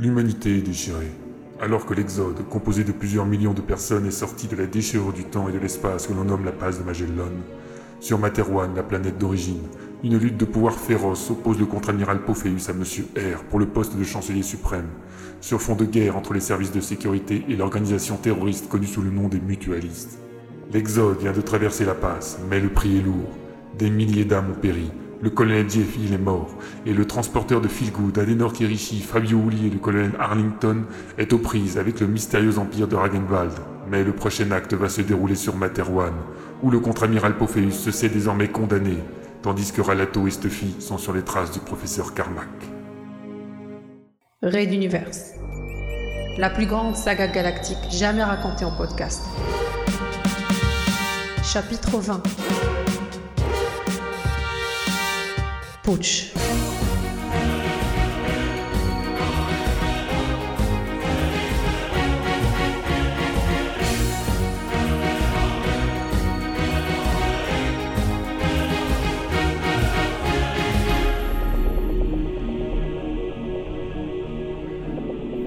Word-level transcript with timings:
L'humanité 0.00 0.56
est 0.56 0.62
déchirée. 0.62 1.12
Alors 1.60 1.84
que 1.84 1.92
l'Exode, 1.92 2.48
composé 2.48 2.84
de 2.84 2.92
plusieurs 2.92 3.26
millions 3.26 3.52
de 3.52 3.60
personnes, 3.60 4.06
est 4.06 4.10
sorti 4.10 4.46
de 4.46 4.56
la 4.56 4.64
déchirure 4.64 5.12
du 5.12 5.24
temps 5.24 5.46
et 5.50 5.52
de 5.52 5.58
l'espace 5.58 6.06
que 6.06 6.14
l'on 6.14 6.24
nomme 6.24 6.46
la 6.46 6.52
passe 6.52 6.78
de 6.78 6.84
Magellan, 6.84 7.28
sur 8.00 8.18
Materwan, 8.18 8.74
la 8.74 8.82
planète 8.82 9.18
d'origine, 9.18 9.60
une 10.02 10.16
lutte 10.16 10.38
de 10.38 10.46
pouvoir 10.46 10.72
féroce 10.72 11.30
oppose 11.30 11.58
le 11.58 11.66
contre-amiral 11.66 12.22
Pophéus 12.22 12.70
à 12.70 12.72
Monsieur 12.72 13.04
R 13.14 13.44
pour 13.50 13.58
le 13.58 13.66
poste 13.66 13.94
de 13.94 14.02
chancelier 14.02 14.42
suprême, 14.42 14.88
sur 15.42 15.60
fond 15.60 15.74
de 15.74 15.84
guerre 15.84 16.16
entre 16.16 16.32
les 16.32 16.40
services 16.40 16.72
de 16.72 16.80
sécurité 16.80 17.44
et 17.50 17.56
l'organisation 17.56 18.16
terroriste 18.16 18.70
connue 18.70 18.86
sous 18.86 19.02
le 19.02 19.10
nom 19.10 19.28
des 19.28 19.40
mutualistes. 19.40 20.18
L'Exode 20.72 21.18
vient 21.18 21.32
de 21.32 21.42
traverser 21.42 21.84
la 21.84 21.94
passe, 21.94 22.38
mais 22.48 22.58
le 22.58 22.70
prix 22.70 22.96
est 22.96 23.02
lourd. 23.02 23.36
Des 23.78 23.90
milliers 23.90 24.24
d'âmes 24.24 24.52
ont 24.52 24.60
péri, 24.60 24.90
le 25.22 25.30
colonel 25.30 25.68
Jeff 25.68 25.96
Hill 25.96 26.14
est 26.14 26.18
mort, 26.18 26.48
et 26.86 26.92
le 26.92 27.06
transporteur 27.06 27.60
de 27.60 27.68
Feelgood, 27.68 28.18
Adenor 28.18 28.52
Kirishi, 28.52 29.00
Fabio 29.00 29.38
Uli 29.46 29.66
et 29.66 29.70
le 29.70 29.78
colonel 29.78 30.12
Arlington 30.18 30.84
est 31.18 31.32
aux 31.32 31.38
prises 31.38 31.78
avec 31.78 32.00
le 32.00 32.06
mystérieux 32.06 32.58
empire 32.58 32.88
de 32.88 32.96
Ragenwald. 32.96 33.52
Mais 33.90 34.04
le 34.04 34.12
prochain 34.12 34.50
acte 34.50 34.74
va 34.74 34.88
se 34.88 35.02
dérouler 35.02 35.34
sur 35.34 35.56
Materwan, 35.56 36.14
où 36.62 36.70
le 36.70 36.80
contre-amiral 36.80 37.36
Pophéus 37.36 37.78
se 37.78 37.90
sait 37.90 38.08
désormais 38.08 38.48
condamné, 38.48 38.96
tandis 39.42 39.72
que 39.72 39.80
Ralato 39.80 40.26
et 40.26 40.30
Stuffy 40.30 40.76
sont 40.78 40.98
sur 40.98 41.12
les 41.12 41.22
traces 41.22 41.52
du 41.52 41.60
professeur 41.60 42.14
Carmack. 42.14 42.48
Raid 44.42 44.70
d'univers. 44.70 45.10
La 46.38 46.48
plus 46.48 46.66
grande 46.66 46.96
saga 46.96 47.26
galactique 47.26 47.90
jamais 47.90 48.24
racontée 48.24 48.64
en 48.64 48.74
podcast. 48.74 49.22
Chapitre 51.42 51.98
20. 51.98 52.22
Putsch. 55.90 56.30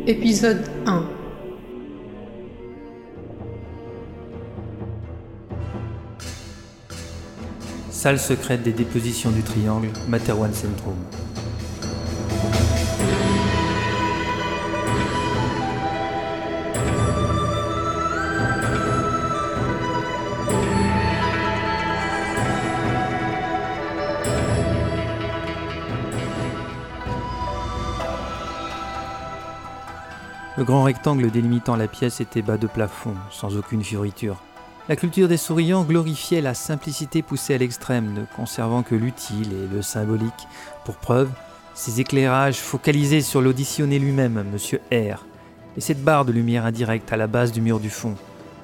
Épisode 0.06 0.66
1 0.86 1.13
Salle 8.04 8.20
secrète 8.20 8.64
des 8.64 8.74
dépositions 8.74 9.32
du 9.32 9.44
triangle, 9.44 9.88
Materwan 10.10 10.54
Centrum. 10.54 10.94
Le 30.58 30.66
grand 30.66 30.84
rectangle 30.84 31.32
délimitant 31.32 31.78
la 31.78 31.88
pièce 31.88 32.20
était 32.20 32.42
bas 32.42 32.58
de 32.58 32.68
plafond, 32.68 33.16
sans 33.32 33.56
aucune 33.56 33.82
fioriture. 33.82 34.44
La 34.90 34.98
culture 34.98 35.30
des 35.30 35.38
souriants 35.38 35.84
glorifiait 35.84 36.42
la 36.42 36.54
simplicité 36.54 37.22
poussée 37.22 37.54
à 37.56 37.58
l'extrême, 37.58 38.14
ne 38.14 38.26
conservant 38.36 38.84
que 38.84 38.96
l'utile 38.96 39.54
et 39.54 39.74
le 39.74 39.82
symbolique. 39.82 40.48
Pour 40.84 40.96
preuve, 40.96 41.30
ces 41.74 42.02
éclairages 42.02 42.60
focalisés 42.60 43.22
sur 43.22 43.42
l'auditionné 43.42 43.98
lui-même, 43.98 44.44
Monsieur 44.52 44.82
R, 44.92 45.26
et 45.78 45.82
cette 45.82 46.04
barre 46.04 46.26
de 46.26 46.34
lumière 46.34 46.66
indirecte 46.66 47.14
à 47.14 47.18
la 47.18 47.28
base 47.28 47.54
du 47.54 47.62
mur 47.62 47.80
du 47.80 47.90
fond, 47.90 48.16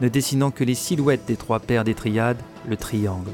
ne 0.01 0.09
dessinant 0.09 0.51
que 0.51 0.65
les 0.65 0.75
silhouettes 0.75 1.25
des 1.25 1.37
trois 1.37 1.59
paires 1.59 1.85
des 1.85 1.95
triades, 1.95 2.41
le 2.67 2.75
triangle. 2.75 3.31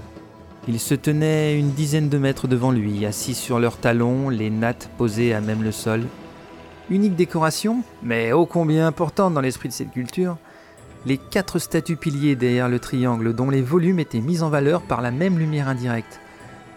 Ils 0.68 0.80
se 0.80 0.94
tenaient 0.94 1.58
une 1.58 1.72
dizaine 1.72 2.10
de 2.10 2.20
mètres 2.20 2.48
devant 2.48 2.72
lui, 2.72 3.04
assis 3.08 3.34
sur 3.34 3.60
leurs 3.60 3.78
talons, 3.78 4.30
les 4.30 4.52
nattes 4.52 4.92
posées 5.00 5.34
à 5.34 5.42
même 5.42 5.64
le 5.64 5.72
sol, 5.72 6.04
Unique 6.92 7.16
décoration, 7.16 7.82
mais 8.04 8.32
ô 8.32 8.46
combien 8.46 8.86
importante 8.86 9.34
dans 9.34 9.42
l'esprit 9.42 9.70
de 9.70 9.74
cette 9.74 9.92
culture, 9.92 10.38
les 11.06 11.18
quatre 11.18 11.60
statues 11.60 11.98
piliers 11.98 12.36
derrière 12.36 12.70
le 12.70 12.80
triangle 12.80 13.34
dont 13.34 13.50
les 13.50 13.62
volumes 13.62 14.00
étaient 14.00 14.22
mis 14.22 14.42
en 14.42 14.50
valeur 14.50 14.82
par 14.82 15.02
la 15.02 15.12
même 15.12 15.38
lumière 15.38 15.68
indirecte. 15.68 16.20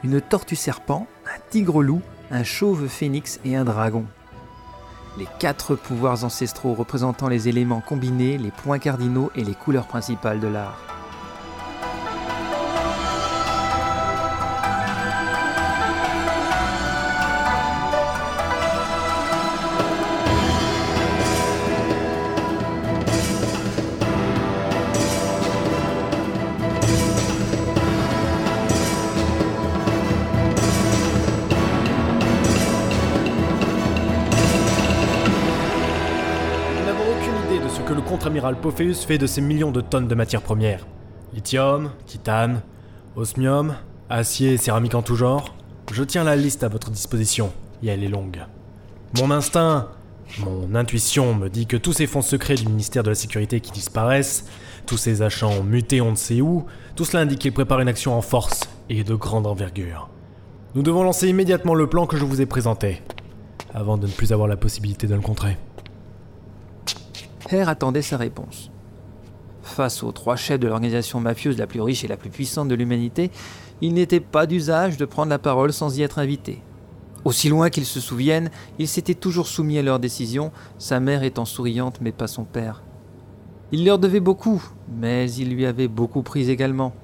Une 0.05 0.21
tortue 0.21 0.56
serpent, 0.56 1.06
un 1.27 1.41
tigre 1.50 1.83
loup, 1.83 2.03
un 2.31 2.44
chauve 2.44 2.89
phénix 2.89 3.41
et 3.44 3.56
un 3.56 3.65
dragon. 3.65 4.05
Les 5.19 5.27
quatre 5.41 5.75
pouvoirs 5.75 6.25
ancestraux 6.25 6.75
représentant 6.75 7.28
les 7.28 7.49
éléments 7.49 7.81
combinés, 7.81 8.39
les 8.39 8.50
points 8.50 8.78
cardinaux 8.78 9.31
et 9.34 9.44
les 9.44 9.55
couleurs 9.55 9.89
principales 9.89 10.41
de 10.41 10.47
l'art. 10.47 10.88
Contre-amiral 38.38 38.60
Pophéus 38.60 39.04
fait 39.04 39.19
de 39.19 39.26
ces 39.26 39.41
millions 39.41 39.72
de 39.72 39.81
tonnes 39.81 40.06
de 40.06 40.15
matières 40.15 40.43
premières. 40.43 40.87
Lithium, 41.34 41.91
titane, 42.06 42.62
osmium, 43.16 43.75
acier 44.09 44.53
et 44.53 44.56
céramique 44.59 44.94
en 44.94 45.03
tout 45.03 45.16
genre. 45.16 45.56
Je 45.93 46.04
tiens 46.04 46.22
la 46.22 46.37
liste 46.37 46.62
à 46.62 46.69
votre 46.69 46.91
disposition, 46.91 47.53
et 47.82 47.88
elle 47.88 48.04
est 48.04 48.09
longue. 48.09 48.38
Mon 49.19 49.32
instinct, 49.32 49.88
mon 50.38 50.75
intuition 50.77 51.34
me 51.34 51.48
dit 51.48 51.66
que 51.66 51.77
tous 51.77 51.93
ces 51.93 52.06
fonds 52.06 52.22
secrets 52.22 52.54
du 52.54 52.66
ministère 52.66 53.03
de 53.03 53.09
la 53.09 53.16
Sécurité 53.16 53.60
qui 53.60 53.72
disparaissent, 53.72 54.44
tous 54.87 54.98
ces 54.98 55.21
achats 55.22 55.60
mutés 55.65 56.00
on 56.00 56.12
ne 56.12 56.16
sait 56.16 56.41
où, 56.41 56.66
tout 56.94 57.04
cela 57.04 57.22
indique 57.22 57.41
qu'il 57.41 57.53
prépare 57.53 57.81
une 57.81 57.88
action 57.88 58.16
en 58.16 58.22
force 58.22 58.60
et 58.88 59.03
de 59.03 59.15
grande 59.16 59.48
envergure. 59.48 60.10
Nous 60.77 60.82
devons 60.82 61.03
lancer 61.03 61.27
immédiatement 61.28 61.75
le 61.75 61.88
plan 61.88 62.06
que 62.06 62.16
je 62.16 62.25
vous 62.25 62.41
ai 62.41 62.47
présenté, 62.47 63.03
avant 63.75 63.98
de 63.98 64.06
ne 64.06 64.12
plus 64.12 64.32
avoir 64.32 64.47
la 64.47 64.56
possibilité 64.56 65.09
de 65.09 65.15
le 65.16 65.22
contrer. 65.22 65.56
R 67.50 67.69
attendait 67.69 68.03
sa 68.03 68.16
réponse. 68.16 68.70
Face 69.62 70.03
aux 70.03 70.12
trois 70.12 70.36
chefs 70.36 70.60
de 70.60 70.69
l'organisation 70.69 71.20
mafieuse 71.20 71.59
la 71.59 71.66
plus 71.66 71.81
riche 71.81 72.04
et 72.04 72.09
la 72.09 72.16
plus 72.16 72.31
puissante 72.31 72.69
de 72.69 72.75
l'humanité, 72.75 73.31
il 73.81 73.94
n'était 73.94 74.20
pas 74.20 74.47
d'usage 74.47 74.97
de 74.97 75.04
prendre 75.04 75.31
la 75.31 75.38
parole 75.38 75.72
sans 75.72 75.98
y 75.98 76.03
être 76.03 76.19
invité. 76.19 76.62
Aussi 77.25 77.48
loin 77.48 77.69
qu'il 77.70 77.84
se 77.84 78.00
souvienne, 78.00 78.50
il 78.78 78.88
s'était 78.88 79.14
toujours 79.14 79.47
soumis 79.47 79.78
à 79.78 79.82
leurs 79.82 79.98
décisions, 79.98 80.53
sa 80.78 81.00
mère 81.00 81.22
étant 81.22 81.44
souriante 81.44 82.00
mais 82.00 82.12
pas 82.12 82.26
son 82.26 82.44
père. 82.44 82.82
Il 83.72 83.84
leur 83.84 83.98
devait 83.98 84.20
beaucoup, 84.20 84.62
mais 84.97 85.30
il 85.32 85.50
lui 85.50 85.66
avait 85.66 85.88
beaucoup 85.88 86.22
pris 86.22 86.50
également. 86.50 86.94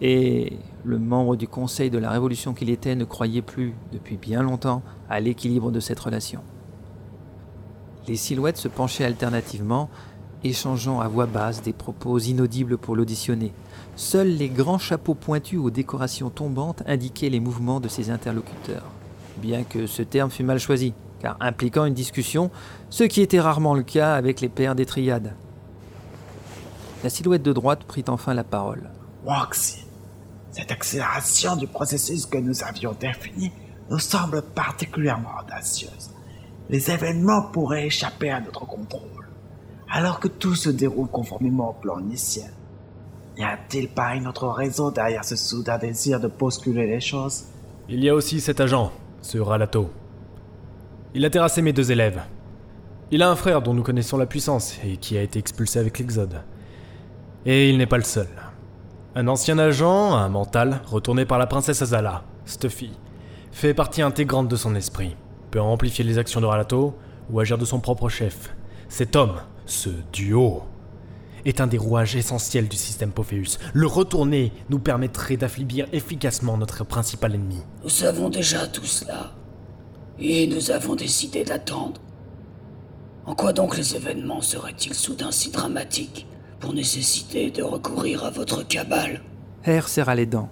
Et 0.00 0.58
le 0.84 0.98
membre 0.98 1.36
du 1.36 1.46
Conseil 1.46 1.90
de 1.90 1.98
la 1.98 2.10
Révolution 2.10 2.54
qu'il 2.54 2.70
était 2.70 2.96
ne 2.96 3.04
croyait 3.04 3.42
plus, 3.42 3.74
depuis 3.92 4.16
bien 4.16 4.42
longtemps, 4.42 4.82
à 5.08 5.20
l'équilibre 5.20 5.70
de 5.70 5.80
cette 5.80 6.00
relation. 6.00 6.40
Les 8.06 8.16
silhouettes 8.16 8.58
se 8.58 8.68
penchaient 8.68 9.04
alternativement, 9.04 9.88
échangeant 10.42 11.00
à 11.00 11.08
voix 11.08 11.26
basse 11.26 11.62
des 11.62 11.72
propos 11.72 12.18
inaudibles 12.18 12.76
pour 12.76 12.96
l'auditionner. 12.96 13.52
Seuls 13.96 14.28
les 14.28 14.48
grands 14.48 14.78
chapeaux 14.78 15.14
pointus 15.14 15.58
aux 15.58 15.70
décorations 15.70 16.28
tombantes 16.28 16.82
indiquaient 16.86 17.30
les 17.30 17.40
mouvements 17.40 17.80
de 17.80 17.88
ses 17.88 18.10
interlocuteurs. 18.10 18.84
Bien 19.38 19.64
que 19.64 19.86
ce 19.86 20.02
terme 20.02 20.30
fût 20.30 20.42
mal 20.42 20.58
choisi, 20.58 20.92
car 21.20 21.36
impliquant 21.40 21.86
une 21.86 21.94
discussion, 21.94 22.50
ce 22.90 23.04
qui 23.04 23.22
était 23.22 23.40
rarement 23.40 23.74
le 23.74 23.82
cas 23.82 24.14
avec 24.14 24.40
les 24.40 24.50
pères 24.50 24.74
des 24.74 24.86
triades. 24.86 25.34
La 27.02 27.10
silhouette 27.10 27.42
de 27.42 27.52
droite 27.52 27.84
prit 27.84 28.04
enfin 28.08 28.34
la 28.34 28.44
parole. 28.44 28.90
Roxy, 29.24 29.84
cette 30.50 30.70
accélération 30.70 31.56
du 31.56 31.66
processus 31.66 32.26
que 32.26 32.38
nous 32.38 32.62
avions 32.62 32.94
défini 32.98 33.50
nous 33.90 33.98
semble 33.98 34.42
particulièrement 34.42 35.30
audacieuse. 35.42 36.13
Les 36.70 36.90
événements 36.90 37.42
pourraient 37.52 37.86
échapper 37.86 38.30
à 38.30 38.40
notre 38.40 38.66
contrôle, 38.66 39.28
alors 39.90 40.18
que 40.18 40.28
tout 40.28 40.54
se 40.54 40.70
déroule 40.70 41.08
conformément 41.08 41.70
au 41.70 41.72
plan 41.74 41.98
initial. 41.98 42.50
N'y 43.36 43.44
a-t-il 43.44 43.88
pas 43.88 44.14
une 44.14 44.26
autre 44.26 44.48
raison 44.48 44.90
derrière 44.90 45.24
ce 45.24 45.36
soudain 45.36 45.76
désir 45.76 46.20
de 46.20 46.28
bousculer 46.28 46.86
les 46.86 47.00
choses? 47.00 47.44
Il 47.88 48.02
y 48.02 48.08
a 48.08 48.14
aussi 48.14 48.40
cet 48.40 48.60
agent, 48.60 48.92
ce 49.20 49.38
Ralato. 49.38 49.90
Il 51.14 51.24
a 51.24 51.30
terrassé 51.30 51.60
mes 51.60 51.72
deux 51.72 51.92
élèves. 51.92 52.22
Il 53.10 53.22
a 53.22 53.30
un 53.30 53.36
frère 53.36 53.60
dont 53.60 53.74
nous 53.74 53.82
connaissons 53.82 54.16
la 54.16 54.26
puissance 54.26 54.78
et 54.84 54.96
qui 54.96 55.18
a 55.18 55.22
été 55.22 55.38
expulsé 55.38 55.78
avec 55.78 55.98
l'Exode. 55.98 56.42
Et 57.44 57.68
il 57.68 57.76
n'est 57.76 57.86
pas 57.86 57.98
le 57.98 58.04
seul. 58.04 58.28
Un 59.14 59.28
ancien 59.28 59.58
agent, 59.58 60.14
un 60.14 60.28
mental, 60.28 60.80
retourné 60.86 61.26
par 61.26 61.38
la 61.38 61.46
princesse 61.46 61.82
Azala, 61.82 62.24
Stuffy, 62.46 62.92
fait 63.52 63.74
partie 63.74 64.02
intégrante 64.02 64.48
de 64.48 64.56
son 64.56 64.74
esprit, 64.74 65.14
peut 65.54 65.60
amplifier 65.60 66.04
les 66.04 66.18
actions 66.18 66.40
de 66.40 66.46
Ralato 66.46 66.96
ou 67.30 67.38
agir 67.38 67.56
de 67.56 67.64
son 67.64 67.78
propre 67.78 68.08
chef. 68.08 68.52
Cet 68.88 69.14
homme, 69.14 69.36
ce 69.66 69.88
duo, 70.12 70.64
est 71.44 71.60
un 71.60 71.68
des 71.68 71.78
rouages 71.78 72.16
essentiels 72.16 72.66
du 72.66 72.76
système 72.76 73.12
Pophéus. 73.12 73.60
Le 73.72 73.86
retourner 73.86 74.52
nous 74.68 74.80
permettrait 74.80 75.36
d'affaiblir 75.36 75.86
efficacement 75.92 76.56
notre 76.56 76.82
principal 76.84 77.36
ennemi. 77.36 77.58
Nous 77.84 77.88
savons 77.88 78.30
déjà 78.30 78.66
tout 78.66 78.84
cela. 78.84 79.30
Et 80.18 80.48
nous 80.48 80.72
avons 80.72 80.96
décidé 80.96 81.44
d'attendre. 81.44 82.00
En 83.24 83.36
quoi 83.36 83.52
donc 83.52 83.76
les 83.76 83.94
événements 83.94 84.42
seraient-ils 84.42 84.94
soudain 84.94 85.30
si 85.30 85.52
dramatiques 85.52 86.26
pour 86.58 86.74
nécessiter 86.74 87.52
de 87.52 87.62
recourir 87.62 88.24
à 88.24 88.30
votre 88.30 88.66
cabale? 88.66 89.22
R 89.64 89.86
serra 89.86 90.16
les 90.16 90.26
dents. 90.26 90.50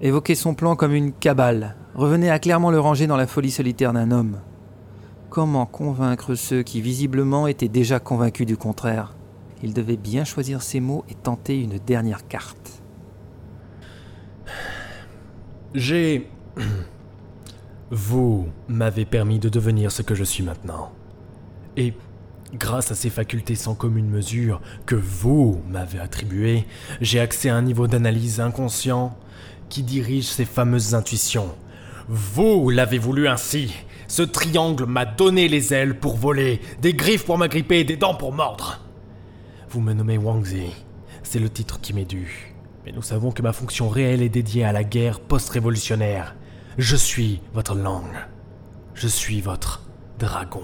Évoquer 0.00 0.36
son 0.36 0.54
plan 0.54 0.74
comme 0.74 0.94
une 0.94 1.12
cabale 1.12 1.76
revenait 1.94 2.30
à 2.30 2.38
clairement 2.38 2.70
le 2.70 2.80
ranger 2.80 3.06
dans 3.06 3.16
la 3.16 3.26
folie 3.26 3.50
solitaire 3.50 3.92
d'un 3.92 4.10
homme. 4.10 4.38
Comment 5.30 5.66
convaincre 5.66 6.34
ceux 6.34 6.62
qui 6.62 6.80
visiblement 6.80 7.46
étaient 7.46 7.68
déjà 7.68 8.00
convaincus 8.00 8.46
du 8.46 8.56
contraire? 8.56 9.14
Il 9.62 9.74
devait 9.74 9.96
bien 9.96 10.24
choisir 10.24 10.62
ses 10.62 10.80
mots 10.80 11.04
et 11.08 11.14
tenter 11.14 11.60
une 11.60 11.78
dernière 11.78 12.26
carte. 12.26 12.82
J'ai... 15.74 16.28
Vous 17.90 18.48
m'avez 18.68 19.04
permis 19.04 19.38
de 19.38 19.48
devenir 19.48 19.92
ce 19.92 20.02
que 20.02 20.14
je 20.14 20.24
suis 20.24 20.42
maintenant. 20.42 20.92
Et 21.76 21.94
grâce 22.54 22.90
à 22.90 22.94
ces 22.94 23.10
facultés 23.10 23.54
sans 23.54 23.74
commune 23.74 24.08
mesure 24.08 24.60
que 24.86 24.94
vous 24.94 25.60
m'avez 25.68 25.98
attribuées, 25.98 26.66
j'ai 27.00 27.20
accès 27.20 27.48
à 27.50 27.56
un 27.56 27.62
niveau 27.62 27.86
d'analyse 27.86 28.40
inconscient 28.40 29.16
qui 29.68 29.82
dirige 29.82 30.26
ces 30.26 30.44
fameuses 30.44 30.94
intuitions. 30.94 31.54
Vous 32.08 32.70
l'avez 32.70 32.98
voulu 32.98 33.28
ainsi. 33.28 33.74
Ce 34.08 34.22
triangle 34.22 34.86
m'a 34.86 35.04
donné 35.04 35.48
les 35.48 35.72
ailes 35.72 35.98
pour 35.98 36.16
voler, 36.16 36.60
des 36.80 36.94
griffes 36.94 37.24
pour 37.24 37.38
m'agripper 37.38 37.80
et 37.80 37.84
des 37.84 37.96
dents 37.96 38.14
pour 38.14 38.32
mordre. 38.32 38.80
Vous 39.70 39.80
me 39.80 39.92
nommez 39.92 40.18
Wang 40.18 40.44
Zi. 40.44 40.74
C'est 41.22 41.38
le 41.38 41.48
titre 41.48 41.80
qui 41.80 41.94
m'est 41.94 42.04
dû. 42.04 42.54
Mais 42.84 42.92
nous 42.92 43.02
savons 43.02 43.30
que 43.30 43.42
ma 43.42 43.52
fonction 43.52 43.88
réelle 43.88 44.22
est 44.22 44.28
dédiée 44.28 44.64
à 44.64 44.72
la 44.72 44.84
guerre 44.84 45.20
post-révolutionnaire. 45.20 46.34
Je 46.78 46.96
suis 46.96 47.40
votre 47.54 47.74
langue. 47.74 48.26
Je 48.94 49.08
suis 49.08 49.40
votre 49.40 49.82
dragon. 50.18 50.62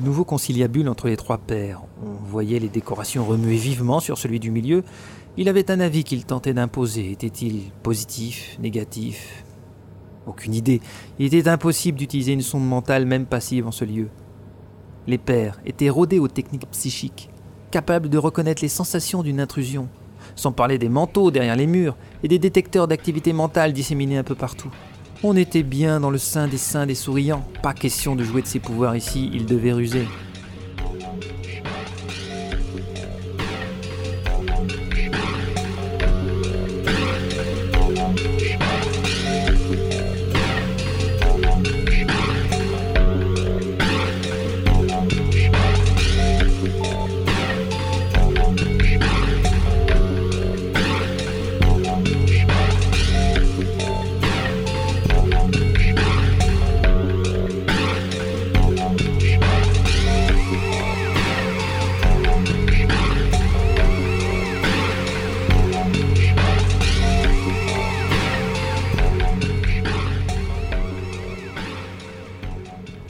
Nouveau 0.00 0.24
conciliabule 0.24 0.88
entre 0.88 1.08
les 1.08 1.16
trois 1.16 1.38
pères. 1.38 1.82
On 2.02 2.12
voyait 2.12 2.58
les 2.58 2.68
décorations 2.68 3.24
remuer 3.24 3.56
vivement 3.56 4.00
sur 4.00 4.16
celui 4.16 4.40
du 4.40 4.50
milieu. 4.50 4.84
Il 5.38 5.48
avait 5.48 5.70
un 5.70 5.80
avis 5.80 6.04
qu'il 6.04 6.26
tentait 6.26 6.52
d'imposer. 6.52 7.10
Était-il 7.10 7.70
positif, 7.82 8.58
négatif? 8.60 9.44
Aucune 10.26 10.54
idée. 10.54 10.82
Il 11.18 11.26
était 11.26 11.48
impossible 11.48 11.96
d'utiliser 11.96 12.32
une 12.32 12.42
sonde 12.42 12.68
mentale, 12.68 13.06
même 13.06 13.24
passive, 13.24 13.66
en 13.66 13.72
ce 13.72 13.86
lieu. 13.86 14.08
Les 15.06 15.16
pères 15.16 15.58
étaient 15.64 15.88
rodés 15.88 16.18
aux 16.18 16.28
techniques 16.28 16.70
psychiques, 16.70 17.30
capables 17.70 18.10
de 18.10 18.18
reconnaître 18.18 18.62
les 18.62 18.68
sensations 18.68 19.22
d'une 19.22 19.40
intrusion, 19.40 19.88
sans 20.36 20.52
parler 20.52 20.76
des 20.76 20.90
manteaux 20.90 21.30
derrière 21.30 21.56
les 21.56 21.66
murs 21.66 21.96
et 22.22 22.28
des 22.28 22.38
détecteurs 22.38 22.86
d'activité 22.86 23.32
mentale 23.32 23.72
disséminés 23.72 24.18
un 24.18 24.24
peu 24.24 24.34
partout. 24.34 24.70
On 25.24 25.34
était 25.34 25.62
bien 25.62 25.98
dans 25.98 26.10
le 26.10 26.18
sein 26.18 26.46
des 26.46 26.58
saints 26.58 26.86
des 26.86 26.94
souriants, 26.94 27.44
pas 27.62 27.72
question 27.72 28.14
de 28.14 28.22
jouer 28.22 28.42
de 28.42 28.46
ses 28.46 28.60
pouvoirs 28.60 28.96
ici, 28.96 29.30
il 29.32 29.46
devait 29.46 29.72
ruser. 29.72 30.06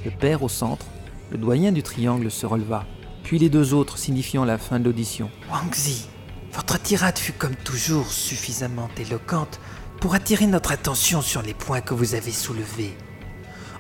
Le 0.05 0.11
père 0.11 0.43
au 0.43 0.49
centre, 0.49 0.87
le 1.31 1.39
doyen 1.39 1.71
du 1.71 1.83
triangle 1.83 2.31
se 2.31 2.45
releva, 2.45 2.85
puis 3.23 3.39
les 3.39 3.49
deux 3.49 3.73
autres 3.73 3.99
signifiant 3.99 4.45
la 4.45 4.59
fin 4.59 4.81
de 4.81 4.85
l'audition. 4.85 5.31
Wangzi, 5.51 6.07
votre 6.53 6.81
tirade 6.81 7.19
fut 7.19 7.33
comme 7.33 7.55
toujours 7.55 8.11
suffisamment 8.11 8.89
éloquente 8.99 9.61
pour 10.01 10.15
attirer 10.15 10.47
notre 10.47 10.73
attention 10.73 11.23
sur 11.23 11.43
les 11.43 11.55
points 11.55 11.81
que 11.81 11.95
vous 11.95 12.15
avez 12.15 12.33
soulevés. 12.33 12.97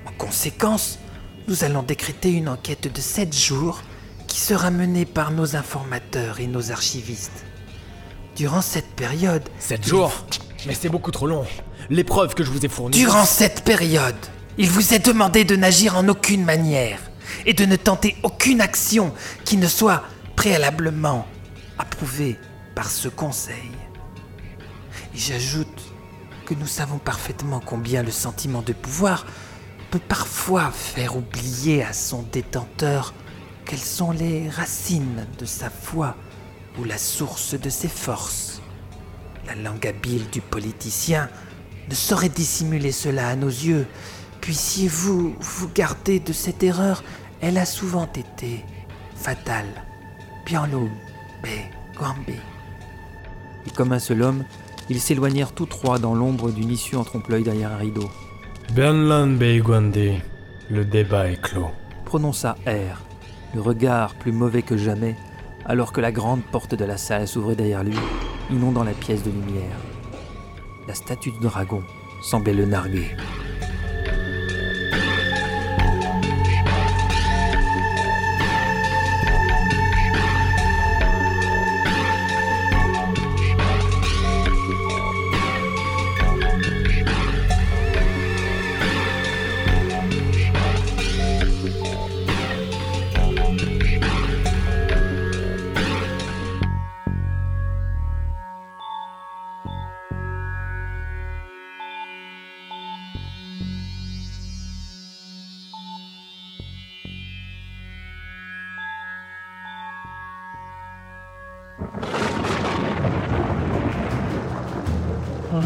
En 0.06 0.12
conséquence, 0.12 0.98
nous 1.48 1.64
allons 1.64 1.82
décréter 1.82 2.30
une 2.30 2.48
enquête 2.48 2.92
de 2.92 3.00
sept 3.00 3.36
jours 3.36 3.82
qui 4.28 4.38
sera 4.38 4.70
menée 4.70 5.04
par 5.04 5.32
nos 5.32 5.56
informateurs 5.56 6.38
et 6.38 6.46
nos 6.46 6.70
archivistes. 6.70 7.44
Durant 8.36 8.62
cette 8.62 8.94
période... 8.94 9.42
Sept 9.58 9.86
jours? 9.86 10.12
Mais 10.66 10.74
c'est 10.74 10.88
beaucoup 10.88 11.10
trop 11.10 11.26
long. 11.26 11.44
Les 11.90 12.04
preuves 12.04 12.34
que 12.34 12.44
je 12.44 12.50
vous 12.50 12.64
ai 12.64 12.68
fournies. 12.68 12.96
Durant 12.96 13.24
cette 13.24 13.64
période, 13.64 14.14
il 14.58 14.70
vous 14.70 14.94
est 14.94 15.06
demandé 15.06 15.44
de 15.44 15.56
n'agir 15.56 15.96
en 15.96 16.08
aucune 16.08 16.44
manière 16.44 16.98
et 17.46 17.54
de 17.54 17.64
ne 17.64 17.76
tenter 17.76 18.16
aucune 18.22 18.60
action 18.60 19.14
qui 19.44 19.56
ne 19.56 19.66
soit 19.66 20.02
préalablement 20.36 21.26
approuvée 21.78 22.38
par 22.74 22.90
ce 22.90 23.08
conseil. 23.08 23.70
Et 25.14 25.18
j'ajoute 25.18 25.82
que 26.46 26.54
nous 26.54 26.66
savons 26.66 26.98
parfaitement 26.98 27.60
combien 27.60 28.02
le 28.02 28.10
sentiment 28.10 28.62
de 28.62 28.72
pouvoir 28.72 29.26
peut 29.90 29.98
parfois 29.98 30.70
faire 30.70 31.16
oublier 31.16 31.82
à 31.84 31.92
son 31.92 32.22
détenteur 32.32 33.14
quelles 33.64 33.78
sont 33.78 34.10
les 34.10 34.48
racines 34.48 35.26
de 35.38 35.44
sa 35.44 35.70
foi 35.70 36.16
ou 36.78 36.84
la 36.84 36.98
source 36.98 37.54
de 37.54 37.70
ses 37.70 37.88
forces. 37.88 38.60
La 39.46 39.54
langue 39.54 39.86
habile 39.86 40.28
du 40.30 40.40
politicien 40.40 41.28
ne 41.88 41.94
saurait 41.94 42.28
dissimuler 42.28 42.92
cela 42.92 43.28
à 43.28 43.36
nos 43.36 43.48
yeux. 43.48 43.86
Puissiez-vous 44.42 45.36
vous 45.38 45.68
garder 45.72 46.18
de 46.18 46.32
cette 46.32 46.64
erreur? 46.64 47.04
Elle 47.40 47.56
a 47.58 47.64
souvent 47.64 48.08
été 48.16 48.64
fatale. 49.14 49.68
Pianlou, 50.44 50.90
Be, 51.44 51.96
Guambi. 51.96 52.40
Et 53.66 53.70
comme 53.70 53.92
un 53.92 54.00
seul 54.00 54.20
homme, 54.20 54.42
ils 54.90 55.00
s'éloignèrent 55.00 55.52
tous 55.52 55.66
trois 55.66 56.00
dans 56.00 56.16
l'ombre 56.16 56.50
d'une 56.50 56.70
issue 56.70 56.96
en 56.96 57.04
trompe-l'œil 57.04 57.44
derrière 57.44 57.70
un 57.70 57.76
rideau. 57.76 58.10
Bernlan 58.74 59.28
Beiguandi, 59.28 60.20
le 60.68 60.84
débat 60.84 61.30
est 61.30 61.40
clos. 61.40 61.70
Prononça 62.04 62.56
R, 62.66 63.00
le 63.54 63.60
regard 63.60 64.16
plus 64.16 64.32
mauvais 64.32 64.62
que 64.62 64.76
jamais, 64.76 65.14
alors 65.66 65.92
que 65.92 66.00
la 66.00 66.10
grande 66.10 66.42
porte 66.50 66.74
de 66.74 66.84
la 66.84 66.96
salle 66.96 67.28
s'ouvrait 67.28 67.54
derrière 67.54 67.84
lui, 67.84 67.96
inondant 68.50 68.82
la 68.82 68.92
pièce 68.92 69.22
de 69.22 69.30
lumière. 69.30 69.78
La 70.88 70.94
statue 70.94 71.30
du 71.30 71.38
dragon 71.38 71.84
semblait 72.24 72.54
le 72.54 72.66
narguer. 72.66 73.06